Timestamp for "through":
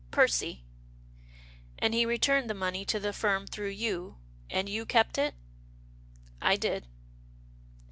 3.45-3.69